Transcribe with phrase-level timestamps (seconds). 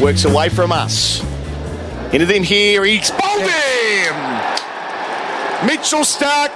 [0.00, 1.22] works away from us.
[2.12, 4.14] Into them here, he's bowled him!
[5.66, 6.54] Mitchell Starc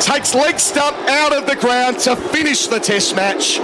[0.00, 3.56] takes leg stump out of the ground to finish the test match.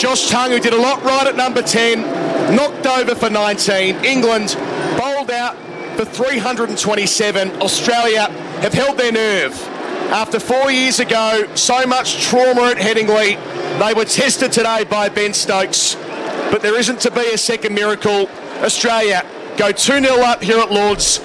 [0.00, 4.04] Josh Tongue, who did a lot right at number 10, knocked over for 19.
[4.04, 4.56] England
[4.96, 5.56] bowled out
[5.96, 7.50] for 327.
[7.60, 8.28] Australia
[8.60, 9.54] have held their nerve.
[10.10, 13.36] After four years ago, so much trauma at Headingley,
[13.78, 15.96] they were tested today by Ben Stokes.
[16.50, 18.28] But there isn't to be a second miracle.
[18.62, 19.24] Australia
[19.56, 21.20] go 2 0 up here at Lords.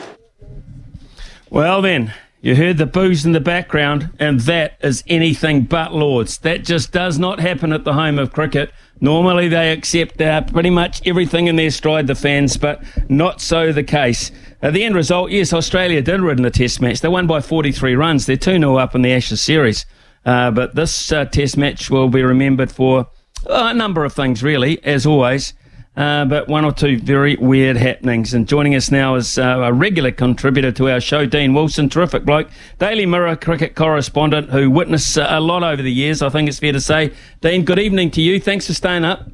[1.50, 6.40] Well, then, you heard the boos in the background, and that is anything but Lords.
[6.40, 8.72] That just does not happen at the home of cricket.
[9.00, 13.72] Normally, they accept uh, pretty much everything in their stride, the fans, but not so
[13.72, 14.32] the case.
[14.62, 17.00] Uh, the end result, yes, Australia did win the Test match.
[17.00, 18.26] They won by 43 runs.
[18.26, 19.86] They're 2 0 up in the Ashes series.
[20.26, 23.08] Uh, but this uh, Test match will be remembered for
[23.48, 25.54] uh, a number of things, really, as always.
[25.96, 28.34] Uh, but one or two very weird happenings.
[28.34, 32.26] And joining us now is uh, a regular contributor to our show, Dean Wilson, terrific
[32.26, 36.50] bloke, Daily Mirror cricket correspondent who witnessed uh, a lot over the years, I think
[36.50, 37.14] it's fair to say.
[37.42, 38.40] Dean, good evening to you.
[38.40, 39.30] Thanks for staying up.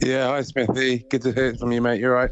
[0.00, 1.06] Yeah, hi Smithy.
[1.08, 2.00] Good to hear from you, mate.
[2.00, 2.30] You're right.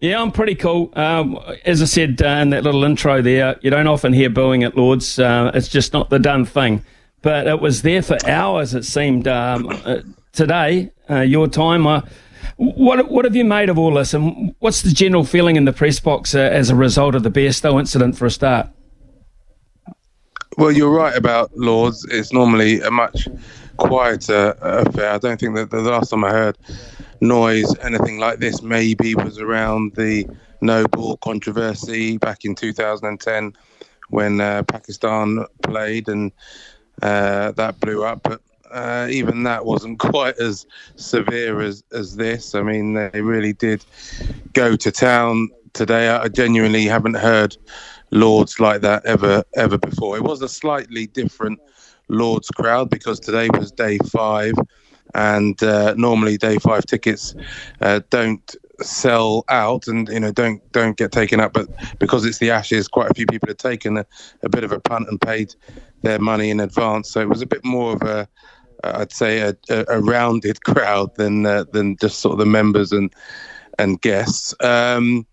[0.00, 0.92] Yeah, I'm pretty cool.
[0.94, 4.62] Um, as I said uh, in that little intro there, you don't often hear booing
[4.62, 5.18] at Lords.
[5.18, 6.84] Uh, it's just not the done thing.
[7.22, 9.26] But it was there for hours, it seemed.
[9.26, 10.00] Um, uh,
[10.32, 11.86] today, uh, your time.
[11.86, 12.02] Uh,
[12.56, 15.72] what what have you made of all this, and what's the general feeling in the
[15.72, 18.68] press box uh, as a result of the Bairstow incident for a start?
[20.56, 22.04] Well, you're right about Lords.
[22.10, 23.28] It's normally a much
[23.76, 25.12] quieter affair.
[25.12, 26.58] I don't think that the last time I heard
[27.20, 30.26] noise, anything like this, maybe was around the
[30.60, 33.52] no ball controversy back in 2010
[34.08, 36.32] when uh, Pakistan played and
[37.02, 38.22] uh, that blew up.
[38.22, 42.54] But uh, even that wasn't quite as severe as, as this.
[42.54, 43.84] I mean, they really did
[44.52, 46.08] go to town today.
[46.08, 47.56] I genuinely haven't heard
[48.10, 50.16] Lords like that ever ever before.
[50.16, 51.60] It was a slightly different
[52.08, 54.54] Lords crowd because today was day five,
[55.14, 57.34] and uh, normally day five tickets
[57.80, 61.68] uh, don't sell out and you know don't don't get taken up but
[61.98, 64.06] because it's the ashes quite a few people have taken a,
[64.44, 65.52] a bit of a punt and paid
[66.02, 68.28] their money in advance so it was a bit more of a
[68.84, 73.12] I'd say a, a, rounded crowd than uh, than just sort of the members and
[73.78, 74.54] and guests.
[74.60, 75.26] Um,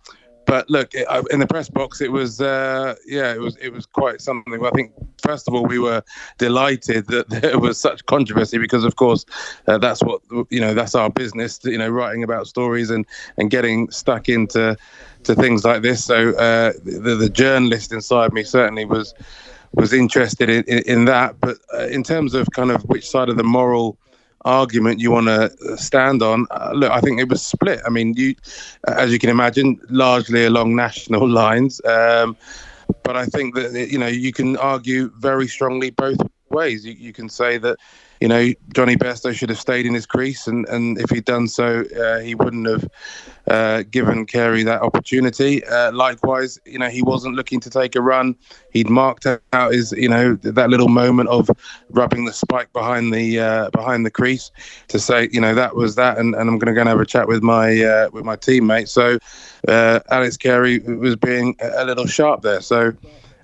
[0.45, 0.93] but look,
[1.31, 4.63] in the press box, it was uh, yeah, it was it was quite something.
[4.63, 6.03] I think first of all, we were
[6.37, 9.25] delighted that there was such controversy because, of course,
[9.67, 10.21] uh, that's what
[10.51, 10.75] you know.
[10.75, 14.77] That's our business, you know, writing about stories and and getting stuck into
[15.23, 16.05] to things like this.
[16.05, 19.15] So uh, the, the journalist inside me certainly was
[19.75, 21.39] was interested in, in, in that.
[21.39, 23.97] But uh, in terms of kind of which side of the moral
[24.43, 27.81] argument you want to stand on, uh, look, I think it was split.
[27.85, 28.35] I mean, you,
[28.87, 31.81] as you can imagine, largely along national lines.
[31.85, 32.37] Um,
[33.03, 36.17] but I think that you know you can argue very strongly both
[36.49, 36.85] ways.
[36.85, 37.77] You, you can say that
[38.21, 41.47] you know, Jonny Bairstow should have stayed in his crease, and, and if he'd done
[41.47, 42.87] so, uh, he wouldn't have
[43.47, 45.63] uh, given Carey that opportunity.
[45.65, 48.35] Uh, likewise, you know, he wasn't looking to take a run.
[48.71, 51.49] He'd marked out his, you know, that little moment of
[51.89, 54.51] rubbing the spike behind the uh, behind the crease
[54.89, 56.99] to say, you know, that was that, and, and I'm going to go and have
[56.99, 58.89] a chat with my uh, with my teammate.
[58.89, 59.17] So
[59.67, 62.61] uh, Alex Carey was being a little sharp there.
[62.61, 62.93] So.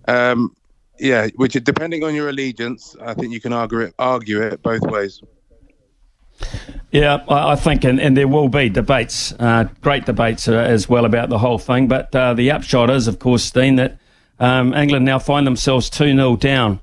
[0.08, 0.56] Um,
[1.00, 4.82] yeah, which depending on your allegiance, I think you can argue it, argue it both
[4.82, 5.22] ways.
[6.92, 11.06] Yeah, I think, and, and there will be debates, uh, great debates uh, as well
[11.06, 11.88] about the whole thing.
[11.88, 13.98] But uh, the upshot is, of course, Dean, that
[14.42, 16.82] um, England now find themselves 2 0 down.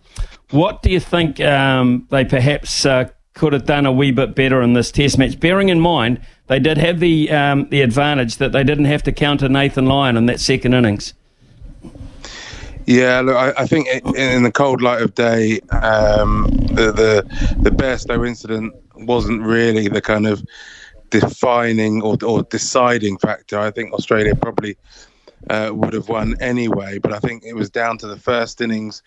[0.50, 4.62] What do you think um, they perhaps uh, could have done a wee bit better
[4.62, 5.38] in this test match?
[5.38, 9.12] Bearing in mind, they did have the, um, the advantage that they didn't have to
[9.12, 11.12] counter Nathan Lyon in that second innings.
[12.88, 17.68] Yeah, look, I, I, think in the cold light of day, um, the the the
[17.68, 20.42] Bairstow incident wasn't really the kind of
[21.10, 23.58] defining or, or deciding factor.
[23.58, 24.78] I think Australia probably
[25.50, 29.02] uh, would have won anyway, but I think it was down to the first innings,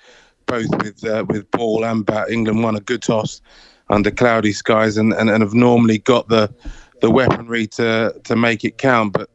[0.46, 2.30] both with uh, with ball and bat.
[2.30, 3.42] England won a good toss
[3.90, 6.54] under cloudy skies and, and, and have normally got the
[7.02, 9.32] the weaponry to to make it count, but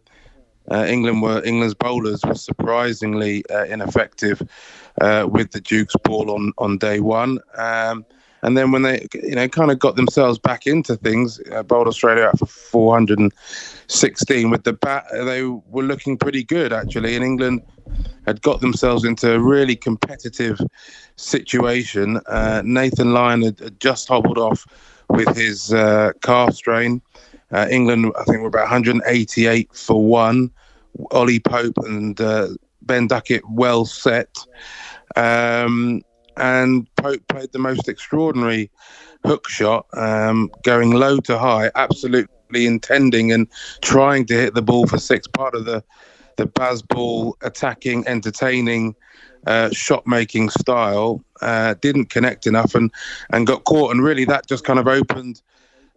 [0.71, 4.43] uh, England were England's bowlers were surprisingly uh, ineffective
[5.01, 7.39] uh, with the Duke's ball on on day one.
[7.57, 8.05] Um,
[8.43, 11.89] and then when they, you know, kind of got themselves back into things, uh, bowled
[11.89, 15.05] Australia out for 416 with the bat.
[15.11, 17.63] They were looking pretty good actually, and England
[18.25, 20.61] had got themselves into a really competitive
[21.17, 22.21] situation.
[22.29, 24.67] Uh, Nathan Lyon had, had, just hobbled off
[25.09, 27.03] with his uh, calf strain.
[27.57, 30.51] Uh, England, I think, were about 188 for one.
[31.11, 32.49] Ollie Pope and uh,
[32.83, 34.37] Ben Duckett well set.
[35.17, 36.03] Um,
[36.37, 38.71] and Pope played the most extraordinary
[39.25, 43.49] hook shot, um, going low to high, absolutely intending and
[43.81, 45.27] trying to hit the ball for six.
[45.27, 45.83] Part of the
[46.37, 48.95] the Bazball attacking, entertaining,
[49.47, 52.93] uh, shot making style uh, didn't connect enough and
[53.31, 53.93] and got caught.
[53.93, 55.41] And really, that just kind of opened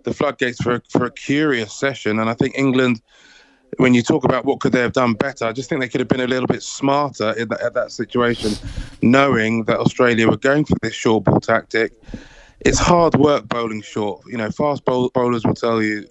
[0.03, 2.19] the floodgates for a, for a curious session.
[2.19, 3.01] And I think England
[3.77, 6.01] when you talk about what could they have done better, I just think they could
[6.01, 8.51] have been a little bit smarter in that, at that situation,
[9.01, 11.93] knowing that Australia were going for this short ball tactic.
[12.61, 14.23] It's hard work bowling short.
[14.27, 16.07] You know, fast bowl- bowlers will tell you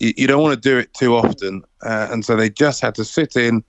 [0.00, 3.04] you, don't want to do it too often, uh, and so they just had to
[3.04, 3.62] sit in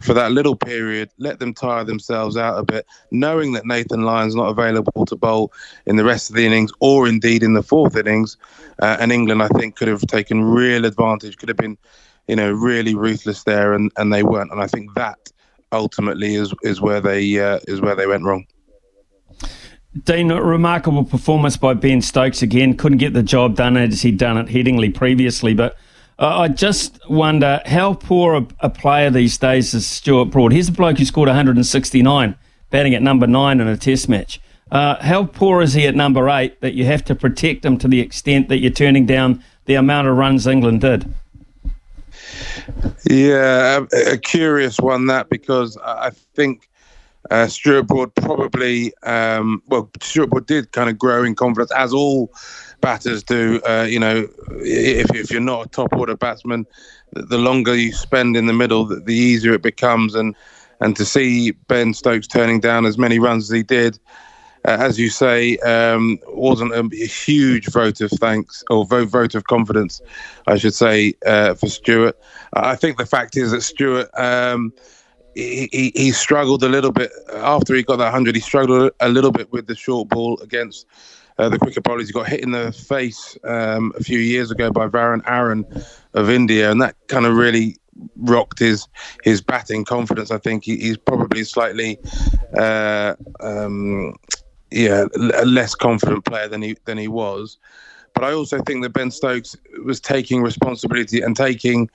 [0.00, 4.34] for that little period, let them tire themselves out a bit, knowing that Nathan Lyon's
[4.34, 5.52] not available to bowl
[5.86, 8.36] in the rest of the innings or indeed in the fourth innings,
[8.80, 11.78] uh, and England I think could have taken real advantage, could have been
[12.28, 14.52] you know, really ruthless there, and, and they weren't.
[14.52, 15.18] And I think that
[15.72, 18.46] ultimately is is where they uh, is where they went wrong.
[20.04, 22.76] Dean, remarkable performance by Ben Stokes again.
[22.76, 25.76] Couldn't get the job done as he'd done at Headingley previously, but
[26.18, 30.52] uh, I just wonder how poor a, a, player these days is Stuart Broad.
[30.52, 32.36] Here's a bloke who scored 169,
[32.70, 34.40] batting at number nine in a Test match.
[34.70, 37.88] Uh, how poor is he at number eight that you have to protect him to
[37.88, 41.14] the extent that you're turning down the amount of runs England did?
[43.08, 46.67] Yeah, a, a curious one that because I think
[47.30, 51.92] uh, Stuart Broad probably, um, well, Stuart Broad did kind of grow in confidence as
[51.92, 52.32] all
[52.80, 53.60] batters do.
[53.68, 54.28] Uh, you know,
[54.60, 56.66] if, if you're not a top order batsman,
[57.12, 60.14] the longer you spend in the middle, the, the easier it becomes.
[60.14, 60.34] And
[60.80, 63.98] and to see Ben Stokes turning down as many runs as he did,
[64.64, 69.44] uh, as you say, um, wasn't a, huge vote of thanks or vote, vote of
[69.44, 70.00] confidence,
[70.46, 72.16] I should say, uh, for Stuart.
[72.52, 74.08] I think the fact is that Stuart.
[74.16, 74.72] Um,
[75.38, 78.34] he, he, he, struggled a little bit after he got that 100.
[78.34, 80.86] He struggled a little bit with the short ball against
[81.38, 82.08] uh, the cricket bowlers.
[82.08, 85.64] He got hit in the face um, a few years ago by Varun Aaron
[86.14, 87.76] of India, and that kind of really
[88.16, 88.88] rocked his
[89.22, 90.32] his batting confidence.
[90.32, 91.98] I think he, he's probably slightly
[92.56, 94.16] uh, um,
[94.72, 97.58] yeah, a less confident player than he than he was.
[98.14, 101.88] But I also think that Ben Stokes was taking responsibility and taking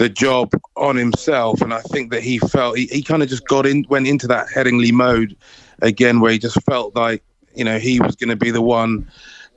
[0.00, 3.46] the job on himself, and I think that he felt he, he kind of just
[3.46, 5.36] got in, went into that Headingley mode
[5.82, 7.22] again, where he just felt like
[7.54, 9.06] you know he was going to be the one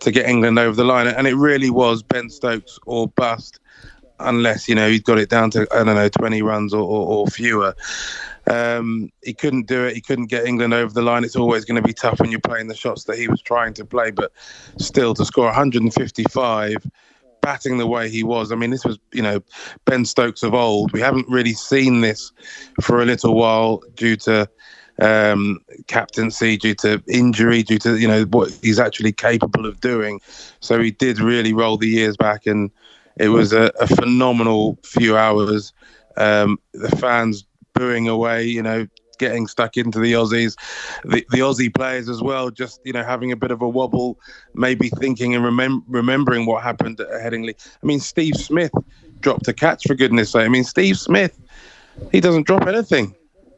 [0.02, 3.62] to get England over the line, and it really was Ben Stokes or bust,
[4.20, 7.08] unless you know he'd got it down to I don't know twenty runs or, or,
[7.08, 7.74] or fewer.
[8.46, 9.96] Um, he couldn't do it.
[9.96, 11.24] He couldn't get England over the line.
[11.24, 13.74] It's always going to be tough when you're playing the shots that he was trying
[13.76, 14.12] to play.
[14.12, 14.34] But
[14.78, 16.86] still, to score 155,
[17.44, 18.52] batting the way he was.
[18.52, 19.42] I mean, this was you know
[19.86, 20.92] Ben Stokes of old.
[20.94, 22.32] We haven't really seen this
[22.82, 24.50] for a little while due to
[25.00, 30.20] um, captaincy, due to injury, due to you know what he's actually capable of doing.
[30.62, 32.72] So he did really roll the years back, and
[33.18, 35.74] it was a, a phenomenal few hours.
[36.18, 38.88] Um, the fans booing away, you know,
[39.18, 40.56] getting stuck into the Aussies,
[41.04, 44.20] the, the Aussie players as well, just, you know, having a bit of a wobble,
[44.54, 47.56] maybe thinking and remem- remembering what happened at Headingley.
[47.82, 48.72] I mean, Steve Smith
[49.20, 50.46] dropped a catch, for goodness sake.
[50.46, 51.40] I mean, Steve Smith,
[52.12, 53.16] he doesn't drop anything.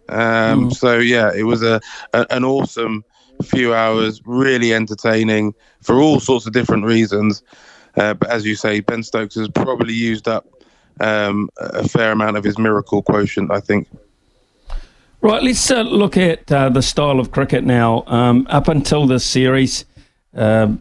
[0.10, 0.74] Um, mm.
[0.74, 1.82] So, yeah, it was a,
[2.14, 3.04] a an awesome
[3.44, 7.44] few hours, really entertaining for all sorts of different reasons.
[7.98, 10.48] Uh, but as you say, Ben Stokes has probably used up
[11.00, 13.88] um, a fair amount of his miracle quotient, I think.
[15.22, 18.04] Right, let's uh, look at uh, the style of cricket now.
[18.06, 19.86] Um, up until this series,
[20.36, 20.74] uh,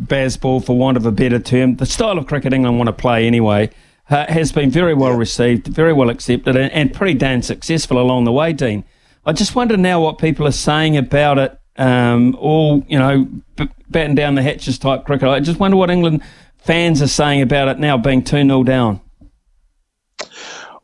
[0.00, 3.26] Bazball, for want of a better term, the style of cricket England want to play
[3.26, 3.70] anyway,
[4.06, 8.32] has been very well received, very well accepted, and, and, pretty damn successful along the
[8.32, 8.84] way, Dean.
[9.26, 13.26] I just wonder now what people are saying about it, um, all, you know,
[13.56, 15.28] b- batten down the hatches type cricket.
[15.28, 16.22] I just wonder what England
[16.58, 19.00] fans are saying about it now being 2 0 down.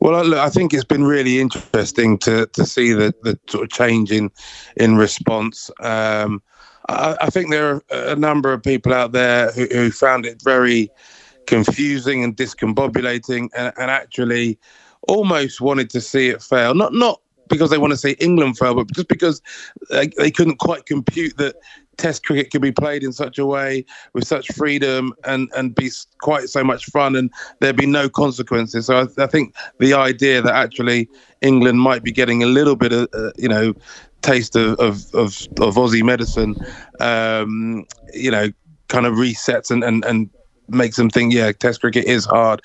[0.00, 4.10] Well, I think it's been really interesting to to see the the sort of change
[4.10, 4.30] in
[4.76, 5.70] in response.
[5.80, 6.42] Um,
[6.88, 10.42] I, I, think there are a number of people out there who, who found it
[10.42, 10.90] very
[11.46, 14.58] confusing and discombobulating, and, and actually
[15.06, 16.74] almost wanted to see it fail.
[16.74, 19.42] Not not because they want to see England fail, but just because
[19.90, 21.56] they, they couldn't quite compute that
[22.00, 25.90] Test cricket could be played in such a way with such freedom and and be
[26.22, 27.30] quite so much fun, and
[27.60, 28.86] there'd be no consequences.
[28.86, 31.10] So I, I think the idea that actually
[31.42, 33.74] England might be getting a little bit of uh, you know
[34.22, 36.56] taste of of, of, of Aussie medicine,
[37.00, 38.48] um, you know,
[38.88, 40.30] kind of resets and and and
[40.68, 42.62] makes them think, yeah, Test cricket is hard.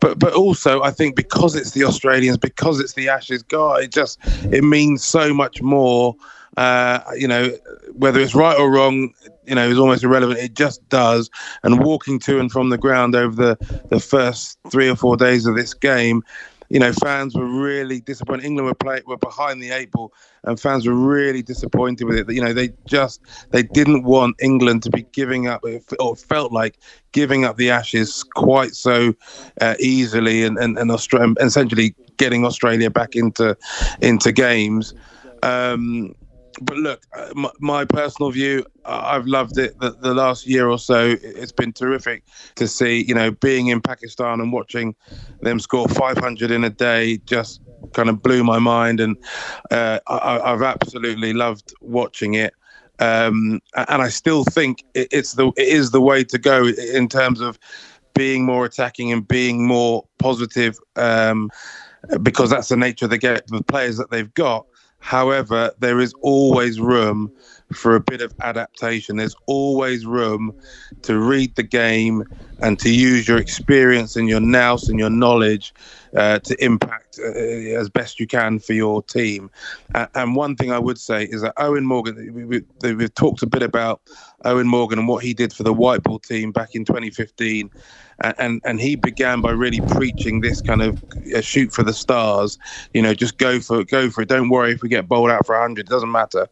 [0.00, 3.92] But but also, I think because it's the Australians, because it's the Ashes, God, it
[3.92, 4.18] just
[4.52, 6.16] it means so much more.
[6.56, 7.50] Uh, you know,
[7.92, 9.14] whether it's right or wrong,
[9.46, 10.40] you know, is almost irrelevant.
[10.40, 11.30] It just does.
[11.62, 15.46] And walking to and from the ground over the the first three or four days
[15.46, 16.22] of this game,
[16.70, 18.44] you know, fans were really disappointed.
[18.44, 20.12] England were play, were behind the eight ball,
[20.44, 22.32] and fans were really disappointed with it.
[22.32, 25.64] You know, they just they didn't want England to be giving up,
[25.98, 26.78] or felt like
[27.10, 29.14] giving up the Ashes quite so
[29.60, 33.56] uh, easily, and and, and Australia, essentially getting Australia back into
[34.00, 34.94] into games.
[35.42, 36.14] Um,
[36.62, 39.78] but look, uh, my, my, personal view, I've loved it.
[39.80, 42.24] The, the, last year or so, it's been terrific
[42.56, 43.04] to see.
[43.06, 44.94] You know, being in Pakistan and watching
[45.42, 47.60] them score 500 in a day just
[47.92, 49.16] kind of blew my mind, and
[49.70, 52.54] uh, I, have absolutely loved watching it.
[52.98, 57.40] Um, and I still think it's the it is the way to go in terms
[57.40, 57.58] of
[58.14, 61.50] being more attacking and being more positive, um,
[62.22, 64.66] because that's the nature of the game, the players that they've got.
[65.00, 67.32] However, there is always room
[67.72, 69.16] for a bit of adaptation.
[69.16, 70.54] There's always room
[71.02, 72.24] to read the game
[72.62, 75.72] and to use your experience and your nous and your knowledge
[76.14, 79.50] uh, to impact uh, as best you can for your team.
[79.94, 83.42] Uh, and one thing I would say is that Eoin Morgan, we, we, we've talked
[83.42, 84.02] a bit about
[84.44, 87.70] Eoin Morgan and what he did for the white ball team back in 2015
[88.38, 91.02] and and he began by really preaching this kind of
[91.34, 92.58] uh, shoot for the stars.
[92.94, 94.28] You know, just go for it, go for it.
[94.28, 95.86] Don't worry if we get bowled out for hundred.
[95.86, 96.48] It doesn't matter.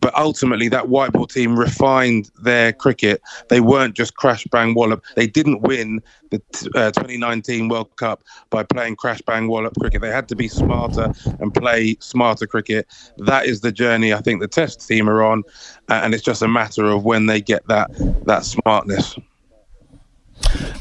[0.00, 3.20] But ultimately, that white ball team refined their cricket.
[3.48, 5.02] They weren't just crash bang wallop.
[5.16, 6.40] They didn't win the
[6.76, 10.00] uh, 2019 World Cup by playing crash bang wallop cricket.
[10.00, 12.86] They had to be smarter and play smarter cricket.
[13.18, 15.42] That is the journey I think the Test team are on,
[15.88, 17.90] and it's just a matter of when they get that
[18.24, 19.18] that smartness.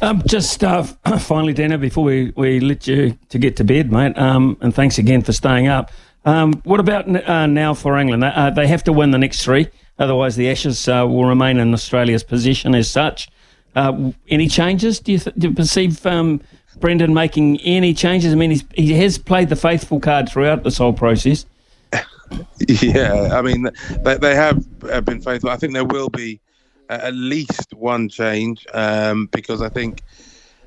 [0.02, 0.84] Um, just uh,
[1.20, 4.98] finally, Dana, before we, we let you to get to bed, mate, um, and thanks
[4.98, 5.92] again for staying up.
[6.26, 8.24] Um, what about uh, now for England?
[8.24, 11.74] Uh, they have to win the next three, otherwise the Ashes uh, will remain in
[11.74, 13.30] Australia's position as such.
[13.76, 15.00] Uh, any changes?
[15.00, 16.42] Do you, th- do you perceive um,
[16.80, 18.34] Brendon making any changes?
[18.34, 21.46] I mean, he has played the faithful card throughout this whole process.
[22.68, 23.70] yeah, I mean,
[24.04, 25.50] they, they have uh, been faithful.
[25.50, 26.42] I think there will be
[26.89, 30.01] at least one change um, because I think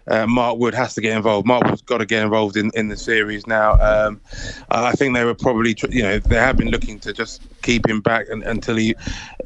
[0.09, 1.47] uh, Mark Wood has to get involved.
[1.47, 3.79] Mark Wood's got to get involved in, in the series now.
[3.81, 4.21] Um,
[4.71, 8.01] I think they were probably, you know, they have been looking to just keep him
[8.01, 8.95] back and, until he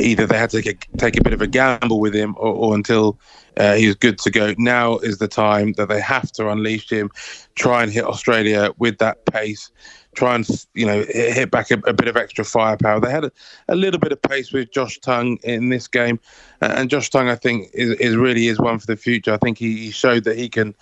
[0.01, 2.53] either they had to take a, take a bit of a gamble with him or,
[2.55, 3.19] or until
[3.59, 4.55] uh, he's good to go.
[4.57, 7.11] Now is the time that they have to unleash him,
[7.55, 9.71] try and hit Australia with that pace
[10.15, 13.01] try and you know hit back a, a bit of extra firepower.
[13.01, 13.33] They had a,
[13.69, 16.19] a, little bit of pace with Josh Tongue in this game,
[16.61, 19.33] and Josh Tongue I think is, is really is one for the future.
[19.33, 20.75] I think he, he, showed that he can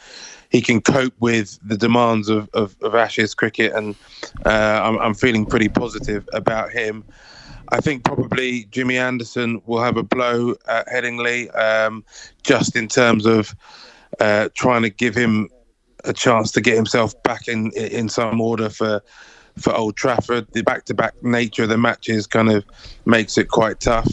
[0.50, 3.96] he can cope with the demands of, of, of Ashes cricket, and
[4.44, 7.04] uh, I'm, I'm feeling pretty positive about him.
[7.70, 12.04] I think probably Jimmy Anderson will have a blow at Headingley, um,
[12.42, 13.56] just in terms of
[14.20, 15.48] uh, trying to give him
[16.04, 19.02] a chance to get himself back in in some order for
[19.58, 20.46] for Old Trafford.
[20.52, 22.64] The back to back nature of the matches kind of
[23.04, 24.10] makes it quite tough.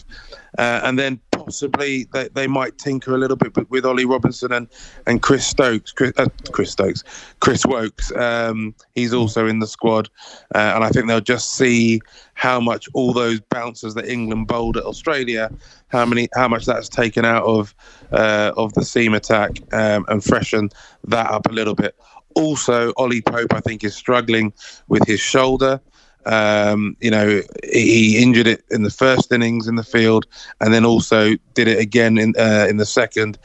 [0.57, 1.19] Uh, and then
[1.49, 4.67] possibly they, they might tinker a little bit with Ollie Robinson and,
[5.07, 7.03] and Chris Stokes, Chris, uh, Chris Stokes,
[7.39, 8.11] Chris Woakes.
[8.15, 10.09] Um, he's also in the squad,
[10.53, 12.01] uh, and I think they'll just see
[12.35, 15.51] how much all those bouncers that England bowled at Australia,
[15.87, 17.73] how many, how much that's taken out of
[18.11, 20.69] uh, of the seam attack um, and freshen
[21.05, 21.95] that up a little bit.
[22.35, 24.53] Also, Ollie Pope, I think, is struggling
[24.87, 25.81] with his shoulder.
[26.25, 30.25] Um, you know, he injured it in the first innings in the field,
[30.59, 33.37] and then also did it again in uh, in the second.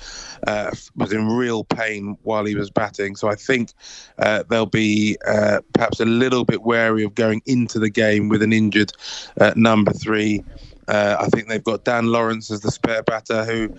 [0.47, 3.73] Uh, was in real pain while he was batting, so I think
[4.19, 8.43] uh, they'll be uh, perhaps a little bit wary of going into the game with
[8.43, 8.93] an injured
[9.40, 10.45] uh, number three.
[10.87, 13.75] Uh, I think they've got Dan Lawrence as the spare batter, who,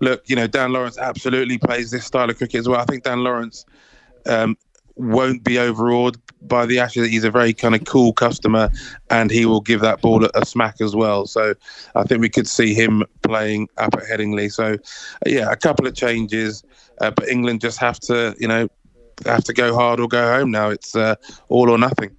[0.00, 2.80] look, you know, Dan Lawrence absolutely plays this style of cricket as well.
[2.80, 3.64] I think Dan Lawrence
[4.26, 4.58] um,
[5.00, 7.02] won't be overawed by the Ashes.
[7.02, 8.70] That he's a very kind of cool customer,
[9.10, 11.26] and he will give that ball a, a smack as well.
[11.26, 11.54] So
[11.94, 14.52] I think we could see him playing up at Headingley.
[14.52, 14.76] So
[15.26, 16.62] yeah, a couple of changes,
[17.00, 18.68] uh, but England just have to, you know,
[19.26, 20.70] have to go hard or go home now.
[20.70, 21.16] It's uh,
[21.48, 22.16] all or nothing.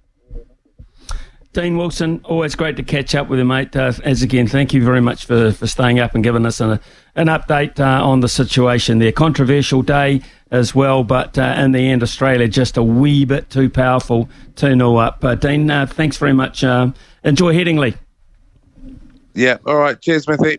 [1.52, 3.76] Dean Wilson, always great to catch up with you, mate.
[3.76, 6.80] Uh, as again, thank you very much for, for staying up and giving us an,
[7.14, 9.12] an update uh, on the situation there.
[9.12, 13.68] Controversial day as well, but uh, in the end, Australia just a wee bit too
[13.68, 15.22] powerful, 2 0 up.
[15.22, 16.64] Uh, Dean, uh, thanks very much.
[16.64, 16.90] Uh,
[17.22, 17.96] enjoy Headingley.
[19.34, 20.00] Yeah, all right.
[20.00, 20.56] Cheers, Smithy.